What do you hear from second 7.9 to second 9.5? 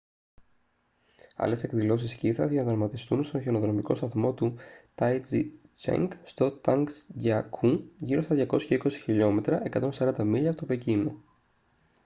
γύρω στα 220 χλμ